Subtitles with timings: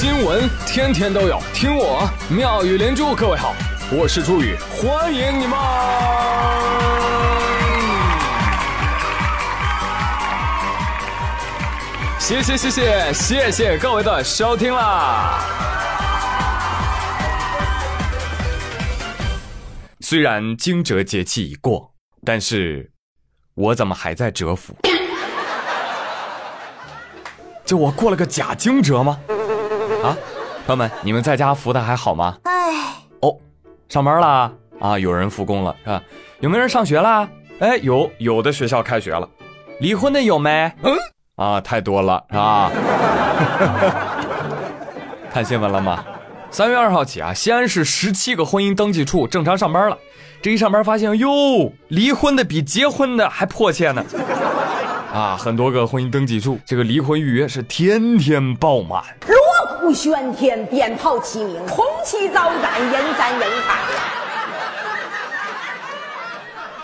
[0.00, 3.14] 新闻天天都有，听我妙语连珠。
[3.14, 3.54] 各位好，
[3.92, 5.58] 我是朱宇，欢迎你们！
[12.18, 15.38] 谢谢谢谢谢谢各位的收听啦！
[20.00, 21.92] 虽然惊蛰节气已过，
[22.24, 22.90] 但是
[23.52, 24.74] 我怎么还在蛰伏？
[27.66, 29.20] 就我过了个假惊蛰吗？
[30.66, 32.36] 啊，朋友们，你们在家服的还好吗？
[32.44, 32.52] 哎，
[33.20, 33.36] 哦，
[33.88, 36.02] 上班啦啊，有人复工了是吧？
[36.40, 37.28] 有没有人上学啦？
[37.58, 39.28] 哎，有，有的学校开学了。
[39.80, 40.72] 离婚的有没？
[40.82, 40.96] 嗯，
[41.36, 42.70] 啊，太多了是吧？
[45.32, 46.04] 看新闻了吗？
[46.50, 49.96] 三月二号起啊，西安市十七个婚姻登记处正常上班了。
[50.42, 54.04] 这一上班发现，哟，离婚的比结婚的还迫切呢。
[55.12, 59.36] 啊，很多个婚姻登记处，这个离婚预约是天天爆满，锣
[59.80, 64.02] 鼓喧天，鞭炮齐鸣，红旗招展，人山人海呀！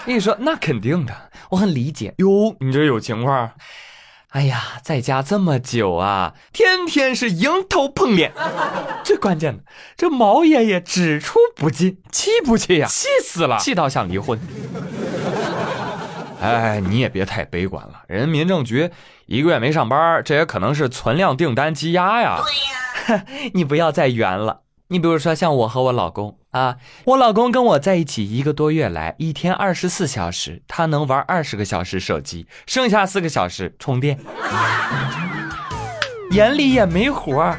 [0.07, 1.15] 跟你说，那肯定的，
[1.51, 2.15] 我很理解。
[2.17, 3.53] 哟，你这有情况？
[4.31, 8.33] 哎呀，在家这么久啊，天天是迎头碰脸，
[9.05, 9.63] 最关键的，
[9.97, 12.89] 这毛爷爷只出不进，气不气呀？
[12.89, 14.41] 气死了，气到想离婚。
[16.47, 18.03] 哎，你也别太悲观了。
[18.07, 18.91] 人民政局
[19.27, 22.41] 一个月没上班，这也可能是存量订单积压呀。
[23.09, 24.61] 对呀，你不要再圆了。
[24.89, 34.17] 你比如说，像我和我老公啊，我老公跟我在一起一个多月来，一天二十四小时，他能玩二十个小时手机，剩下四个小时充电。
[36.31, 37.59] 眼里也没活儿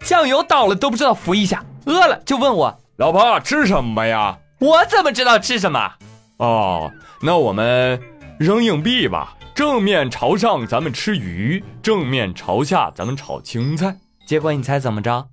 [0.00, 4.36] 酱油倒了都不知道扶一下，饿了就问我老婆吃什么呀？
[4.58, 5.92] 我怎么知道吃什么？
[6.36, 6.92] 哦，
[7.22, 7.98] 那我们。
[8.38, 13.96] 扔硬币吧，正面朝上咱们吃鱼，正面朝下咱们炒青菜。
[14.26, 15.28] 结果你猜怎么着？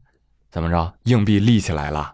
[0.50, 0.94] 怎么着？
[1.04, 2.14] 硬币立起来了？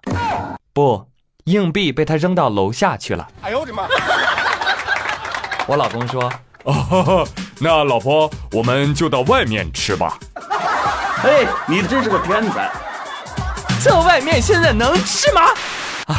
[0.73, 1.05] 不，
[1.43, 3.27] 硬币被他扔到楼下去了。
[3.41, 3.87] 哎呦我的妈！
[5.67, 6.31] 我老公说
[6.65, 7.27] ：“哦，
[7.61, 10.17] 那老婆我们就到外面吃吧。”
[11.21, 12.71] 哎，你真是个天才！
[13.83, 15.41] 这外面现在能吃吗？
[16.07, 16.15] 啊，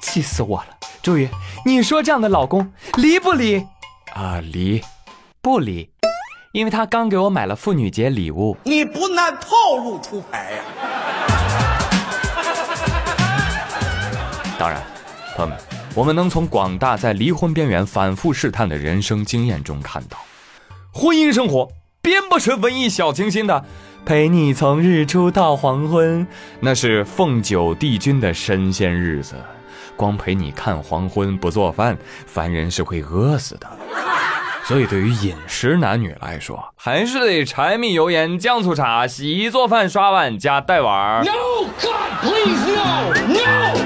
[0.00, 0.66] 气死我了！
[1.02, 1.28] 周宇，
[1.64, 3.66] 你说这样的老公离不离？
[4.16, 4.80] 啊，离，
[5.42, 5.90] 不离，
[6.52, 8.56] 因为他刚给我买了妇女节礼物。
[8.64, 10.62] 你不按套路出牌呀？
[14.58, 14.82] 当然，
[15.36, 15.58] 朋友们，
[15.94, 20.16] 我们能从广大在离婚边缘反复试探的人生经验中看到，
[20.94, 21.68] 婚姻生活
[22.00, 23.66] 并不是文艺小清新的，
[24.06, 26.26] 陪你从日出到黄昏，
[26.60, 29.34] 那是奉酒帝君的神仙日子。
[29.94, 33.75] 光陪你看黄昏不做饭，凡人是会饿死的。
[34.66, 41.24] 所以，对于饮食男女来说，还是得柴米油盐酱醋茶、洗衣做饭、刷碗加带碗。
[41.24, 41.30] No
[41.80, 43.76] God, please no, no。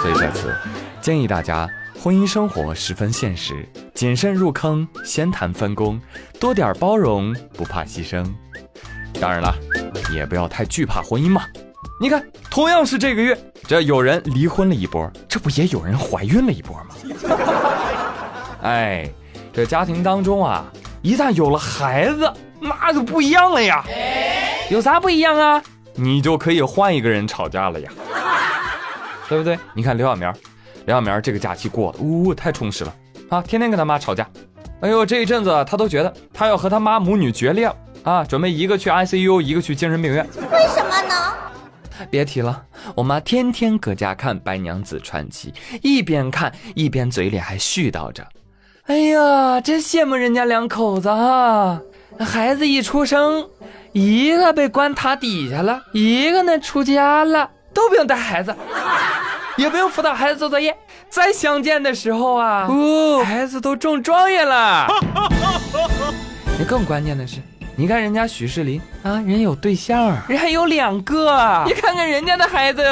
[0.00, 0.54] 所以在此
[1.00, 1.68] 建议大家，
[2.00, 6.00] 婚姻生活十分现实，谨慎入坑，先谈分工，
[6.38, 8.24] 多点包容，不怕牺牲。
[9.20, 9.52] 当然了，
[10.14, 11.42] 也不要太惧怕婚姻嘛。
[12.00, 16.94] 你看，同样是这个月，这有人离婚了一波，这不也有人怀孕了一波吗？
[18.66, 19.08] 哎，
[19.52, 20.64] 这家庭当中啊，
[21.00, 22.28] 一旦有了孩子，
[22.58, 23.84] 那就不一样了呀。
[24.68, 25.62] 有啥不一样啊？
[25.94, 27.88] 你就可以换一个人吵架了呀，
[29.28, 29.56] 对不对？
[29.72, 30.28] 你看刘小明，
[30.84, 32.92] 刘小明这个假期过得，呜，太充实了
[33.30, 34.28] 啊，天天跟他妈吵架。
[34.80, 37.72] 哎呦，这一阵子他都觉得他要和他妈母女决裂
[38.02, 40.26] 啊，准备一个去 ICU，一个去精神病院。
[40.50, 41.14] 为什么呢？
[42.10, 42.64] 别提了，
[42.96, 45.52] 我妈天天搁家看《白娘子传奇》，
[45.82, 48.26] 一边看一边嘴里还絮叨着
[48.86, 51.80] ：“哎呀，真羡慕人家两口子啊！
[52.20, 53.44] 孩子一出生，
[53.90, 58.54] 一个被关塔底下了，一个呢出家了，都不用带孩子，
[59.56, 60.72] 也不用辅导孩子做作业。
[61.08, 64.86] 再相见的时候啊，哦，孩子都中状元了。
[66.56, 67.38] 那更关键的是。”
[67.78, 71.62] 你看人家许世林啊，人有对象，人还有两个。
[71.66, 72.82] 你看看人家的孩子，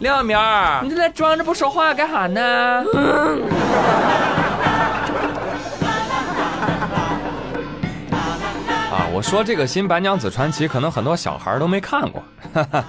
[0.00, 2.84] 廖苗，你在那装着不说话干啥呢？
[8.92, 12.22] 啊，我说这个新《白娘子传奇》，可能很多小孩都没看过，
[12.52, 12.84] 哈哈，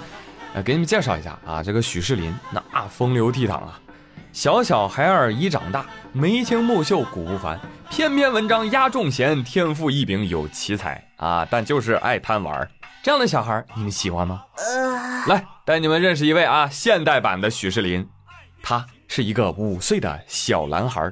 [0.61, 3.79] 给你们介绍一下啊，这个许世林那风流倜傥啊。
[4.33, 7.57] 小小孩儿已长大，眉清目秀骨不凡，
[7.89, 11.47] 篇篇文章压众贤，天赋异禀有奇才啊！
[11.49, 12.67] 但就是爱贪玩，
[13.01, 14.41] 这样的小孩你们喜欢吗？
[15.27, 18.05] 来带你们认识一位啊，现代版的许世林，
[18.61, 21.09] 他是一个五岁的小男孩。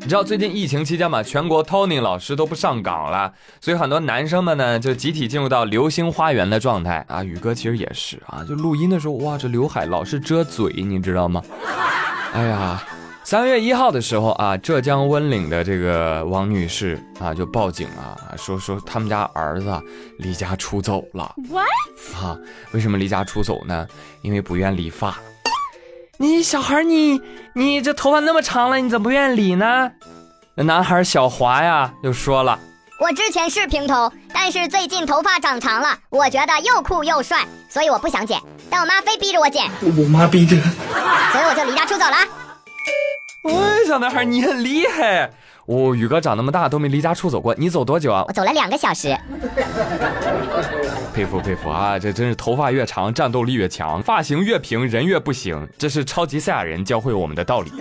[0.00, 7.24] 你知道最近疫情期间嘛，全国 Tony 老师都不上岗了，所以很多男生们呢就集体进入到流星花园的状态啊。
[7.24, 11.42] 宇哥其实也是啊，就录音的时候，哇，这刘海老是遮嘴，你知道吗？
[12.32, 12.82] 哎呀，
[13.24, 19.82] 三月一号的时候啊，浙江温岭的这个王女士啊就报警啊，说说他们家儿子
[20.18, 21.34] 离家出走了。
[21.48, 22.22] What？
[22.22, 22.38] 啊，
[22.72, 23.86] 为什么离家出走呢？
[24.22, 25.16] 因为不愿理发。
[26.16, 27.20] 你小孩，你
[27.54, 29.90] 你这头发那么长了，你怎么不愿意理呢？
[30.54, 32.56] 那男孩小华呀又说了
[33.00, 38.40] ：“我之前是平头，但是最近头发长长了，我觉得又酷又帅，所以我不想剪。
[38.70, 40.56] 但我妈非逼着我剪，我妈逼的，
[41.32, 42.16] 所以我就离家出走了。”
[43.42, 43.52] 喂，
[43.86, 45.30] 小男孩，你很厉害。
[45.66, 48.24] 我宇哥长那么大都没离家出走过，你走多久啊？
[48.28, 49.16] 我走了两个小时。
[51.14, 51.98] 佩服佩服啊！
[51.98, 55.66] 这真是头发越长，战斗力越强；发型越平，人越不行。
[55.78, 57.72] 这是超级赛亚人教会我们的道理。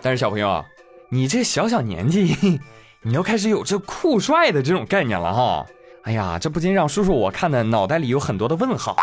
[0.00, 0.64] 但是小朋友，
[1.10, 2.60] 你这小小年纪，
[3.02, 5.66] 你要开始有这酷帅的这种概念了哈！
[6.04, 8.96] 哎呀，这不禁让叔叔我看的脑袋里有很多的问号。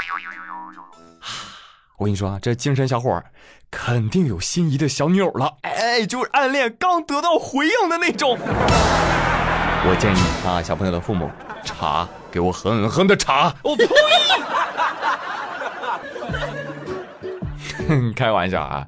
[2.00, 3.24] 我跟你说，这精神小伙
[3.70, 5.58] 肯定有心仪的小女友了。
[5.62, 8.38] 哎，就是暗恋刚得到回应的那种。
[8.40, 11.30] 我建议啊，小朋友的父母
[11.64, 12.08] 查。
[12.30, 13.56] 给我狠狠的查！
[13.64, 13.88] 我呸！
[18.16, 18.86] 开玩笑啊！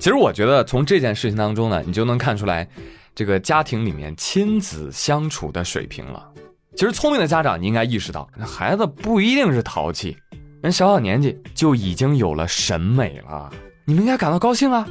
[0.00, 2.66] 其实我觉得从这件事情当中呢，你就能看出来
[3.14, 6.28] 这个家庭里面亲子相处的水平了。
[6.74, 10.16] 其实聪明的家长，你应该意识到，那孩子不一定是淘气，
[10.60, 13.48] 人小小年纪就已经有了审美了，
[13.84, 14.86] 你们应该感到高兴啊！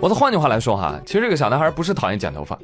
[0.00, 2.58] 我再换句话来说哈，其实这个小男孩不是讨厌剪头发，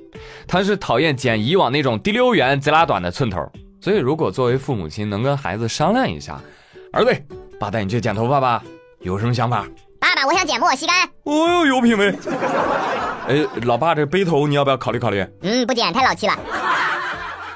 [0.47, 3.51] 他是讨厌剪以往那种滴溜圆、贼拉短的寸头。
[3.81, 6.41] 所以，如果作为父母亲能跟孩子商量一下，
[6.93, 7.23] 儿子，
[7.59, 8.63] 爸带你去剪头发吧，
[9.01, 9.67] 有什么想法？
[9.99, 11.09] 爸爸，我想剪莫西干。
[11.25, 12.15] 哦呦，有品位。
[13.27, 15.27] 哎，老爸，这背头你要不要考虑考虑？
[15.41, 16.39] 嗯，不剪太老气了，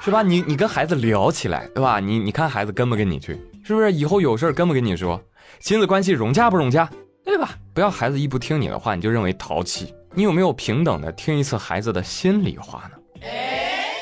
[0.02, 0.22] 是吧？
[0.22, 2.00] 你你跟孩子聊起来，对吧？
[2.00, 3.92] 你你看孩子跟不跟你去，是不是？
[3.92, 5.20] 以后有事跟不跟你说？
[5.60, 6.88] 亲子关系融洽不融洽？
[7.24, 7.50] 对吧？
[7.76, 9.94] 不要孩子一不听你的话，你就认为淘气。
[10.14, 12.96] 你有没有平等的听一次孩子的心里话呢？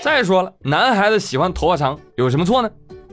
[0.00, 2.70] 再说了，男孩子喜欢头发长有什么错呢？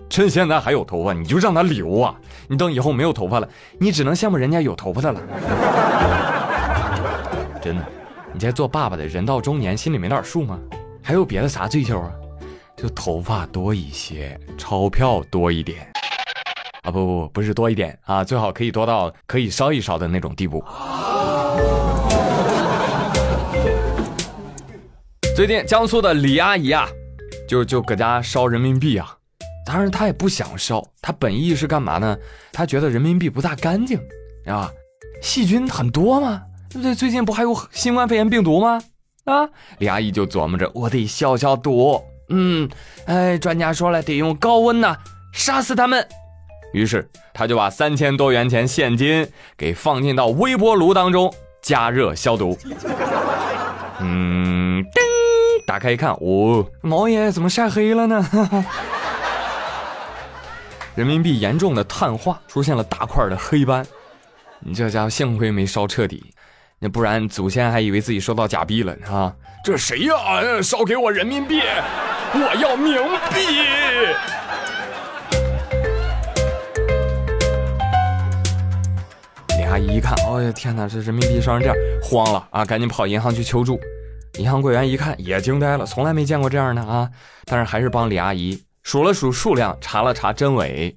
[0.07, 2.13] 趁现在还有头发，你就让他留啊！
[2.47, 3.49] 你等以后没有头发了，
[3.79, 5.19] 你只能羡慕人家有头发的了。
[7.59, 7.83] 真的，
[8.31, 10.59] 你这做爸爸的人到中年，心里没点数吗？
[11.01, 12.11] 还有别的啥追求啊？
[12.77, 15.91] 就头发多一些，钞票多一点
[16.81, 16.91] 啊！
[16.91, 20.63] 不不不，不是多一点啊，最好可以多到可以烧一烧的那种地步。
[25.35, 26.87] 最近江苏的李阿姨啊，
[27.47, 29.15] 就就搁家烧人民币啊，
[29.65, 32.17] 当然她也不想烧，她本意是干嘛呢？
[32.51, 33.99] 她觉得人民币不大干净，
[34.45, 34.69] 啊，
[35.21, 36.93] 细菌很多嘛，对不对？
[36.93, 38.81] 最近不还有新冠肺炎病毒吗？
[39.25, 42.01] 啊，李阿姨就琢磨着，我得消消毒。
[42.29, 42.67] 嗯，
[43.05, 44.97] 哎，专家说了，得用高温呐，
[45.31, 46.05] 杀死他们。
[46.73, 49.27] 于是他就把三千多元钱现金
[49.57, 52.57] 给放进到微波炉当中加热消毒。
[53.99, 55.01] 嗯，噔。
[55.67, 58.27] 打开一看，哦，毛爷怎么晒黑了呢？
[60.95, 63.85] 人民币严重的碳化，出现了大块的黑斑。
[64.59, 66.33] 你这家伙幸亏没烧彻底，
[66.79, 69.33] 那不然祖先还以为自己收到假币了啊！
[69.63, 70.61] 这谁呀？
[70.61, 71.61] 烧给我人民币，
[72.33, 73.01] 我要冥
[73.33, 74.13] 币！
[79.71, 82.65] 阿姨一看，哎呀天哪，这人民币烧成这样，慌了啊！
[82.65, 83.79] 赶紧跑银行去求助。
[84.37, 87.09] 银行柜员一看也惊呆了，从来没见过这样的啊！
[87.45, 90.93] 但是还是帮李阿姨数了数数量，查了查真伪。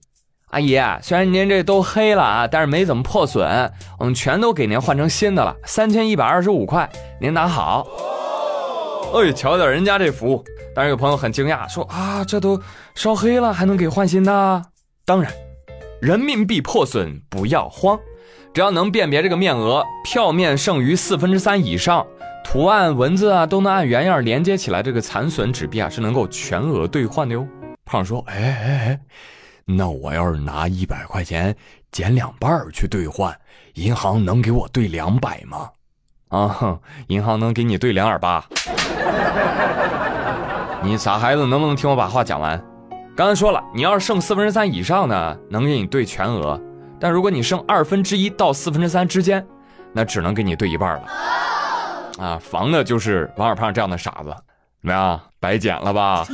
[0.47, 6.91] 阿姨，虽然您这都黑了啊，但是没怎么破损，我们全都给您换成新的了，三千一百二十五块，
[7.21, 7.87] 您拿好。
[9.15, 10.45] 哎，瞧瞧人家这服务。
[10.75, 12.61] 但是有朋友很惊讶，说啊，这都
[12.97, 14.65] 烧黑了还能给换新的？
[15.05, 15.33] 当然，
[16.01, 17.97] 人民币破损不要慌，
[18.53, 22.07] 只要能辨别这个面额，票面剩余四分之三以上。
[22.45, 24.83] 图案、文字啊，都能按原样连接起来。
[24.83, 27.47] 这个残损纸币啊，是能够全额兑换的哟。
[27.87, 29.01] 胖说：“哎哎哎，
[29.65, 31.57] 那我要是拿一百块钱
[31.91, 33.35] 减两半去兑换，
[33.75, 35.71] 银行能给我兑两百吗？”
[36.29, 36.79] 啊，
[37.09, 38.45] 银行能给你兑两点八。
[40.83, 42.63] 你傻孩子，能不能听我把话讲完？
[43.17, 46.61] 刚才说了，你要是剩四分之三以上呢，能给你兑全额；
[47.05, 49.47] 但如果你剩二分之一到四分之三之间，
[49.93, 51.03] 那只能给你兑一半了。
[52.17, 54.35] 啊，防的就是王二胖这样的傻子，
[54.81, 55.21] 怎么样？
[55.39, 56.27] 白捡了吧？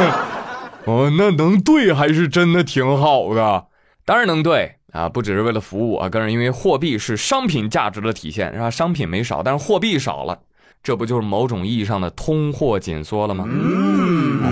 [0.86, 3.66] 哦，那能兑还是真的挺好的，
[4.06, 5.10] 当然能兑啊！
[5.10, 8.70] 不只是为了服务啊，更是因为货币是商品价值的体现，是吧？
[8.70, 10.38] 商品没少，但是货币少了，
[10.82, 13.46] 这不就是某种意义上的通货紧缩了吗？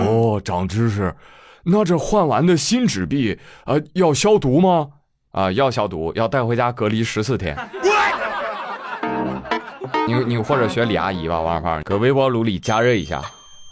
[0.04, 1.16] 哦，长知识。
[1.64, 4.88] 那这换完的新纸币，呃，要消毒吗？
[5.32, 7.56] 啊，要消毒，要带回家隔离十四天。
[10.06, 13.22] 你你或者学李阿姨吧，王小胖，搁微波炉里加热一下。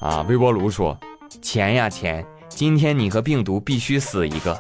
[0.01, 0.97] 啊，微波炉说，
[1.43, 4.57] 钱呀钱，今天你和病毒必须死一个。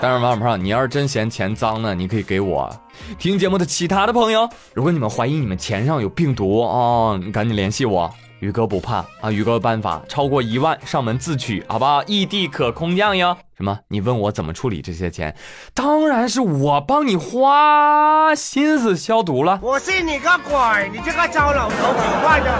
[0.00, 2.68] 但是王小胖，你要是真嫌钱脏呢，你可以给我。
[3.16, 8.12] 听节目的其他的朋友，如果你们怀疑你们钱上有病毒哦，你赶紧联系我。
[8.40, 12.02] 宇哥不怕啊，宇哥办法超过一万上门自取，好不好？
[12.04, 13.36] 异地可空降哟。
[13.56, 13.76] 什么？
[13.88, 15.34] 你问我怎么处理这些钱？
[15.74, 19.58] 当然是我帮你花心思消毒了。
[19.60, 20.88] 我信你个鬼！
[20.92, 22.52] 你这个糟老头，子坏的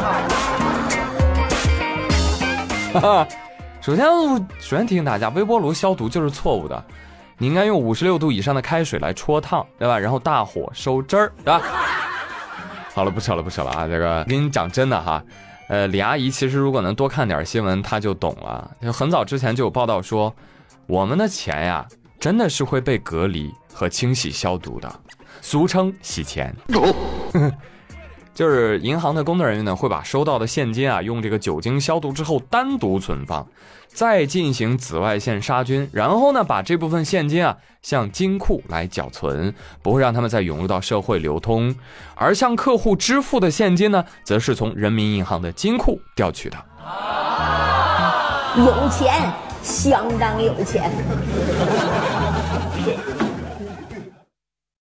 [2.92, 3.00] 很。
[3.00, 3.28] 哈哈，
[3.80, 4.04] 首先，
[4.58, 6.84] 首先提醒大家，微波炉消毒就是错误的。
[7.36, 9.96] 你应该用五十六度以上的开水来戳烫，对吧？
[9.96, 11.62] 然后大火收汁儿，对吧？
[12.92, 13.86] 好了，不扯了，不扯了啊！
[13.86, 15.22] 这个跟你讲真的哈。
[15.68, 18.70] 呃，李阿姨其实如果能多看点新闻，她就懂了。
[18.92, 20.34] 很早之前就有报道说，
[20.86, 21.86] 我们的钱呀，
[22.18, 25.00] 真的是会被隔离和清洗消毒的，
[25.42, 26.54] 俗称洗钱。
[28.38, 33.44] 就是银行的工作人员呢，会把收到的现金啊，用这个酒精消毒之后单独存放，
[33.88, 39.52] 再进行紫外线杀菌，然后呢，把这部分现金啊向金库来缴存，
[39.82, 41.74] 不会让他们再涌入到社会流通。
[42.14, 46.56] 而向客户支付的现金呢，则是从人民银行的金库调取的。
[48.56, 49.32] 有钱，
[49.64, 50.92] 相当有钱。